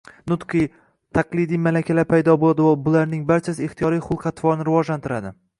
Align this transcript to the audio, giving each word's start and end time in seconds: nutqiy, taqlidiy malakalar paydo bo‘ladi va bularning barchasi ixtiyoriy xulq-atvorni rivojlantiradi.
nutqiy, 0.31 0.63
taqlidiy 1.17 1.59
malakalar 1.67 2.09
paydo 2.13 2.37
bo‘ladi 2.45 2.67
va 2.69 2.73
bularning 2.89 3.29
barchasi 3.31 3.69
ixtiyoriy 3.71 4.05
xulq-atvorni 4.09 4.71
rivojlantiradi. 4.73 5.37